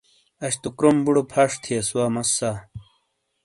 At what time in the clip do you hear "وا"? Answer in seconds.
1.95-2.05